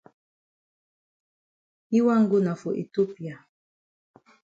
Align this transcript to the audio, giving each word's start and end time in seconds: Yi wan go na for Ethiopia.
Yi 1.91 1.99
wan 2.05 2.21
go 2.29 2.37
na 2.45 2.53
for 2.61 2.73
Ethiopia. 2.83 3.35